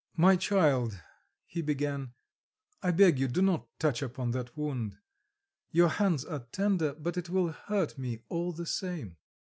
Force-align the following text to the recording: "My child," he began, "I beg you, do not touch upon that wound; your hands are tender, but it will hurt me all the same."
"My 0.17 0.35
child," 0.35 0.99
he 1.45 1.61
began, 1.61 2.13
"I 2.81 2.89
beg 2.89 3.19
you, 3.19 3.27
do 3.27 3.39
not 3.43 3.67
touch 3.77 4.01
upon 4.01 4.31
that 4.31 4.57
wound; 4.57 4.97
your 5.69 5.89
hands 5.89 6.25
are 6.25 6.47
tender, 6.51 6.95
but 6.95 7.17
it 7.17 7.29
will 7.29 7.49
hurt 7.49 7.99
me 7.99 8.23
all 8.27 8.51
the 8.51 8.65
same." 8.65 9.17